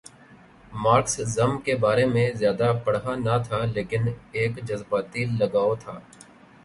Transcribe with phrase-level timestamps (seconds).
[0.83, 5.99] Marxism کے بارے میں زیادہ پڑھا نہ تھا لیکن ایک جذباتی لگاؤ تھا۔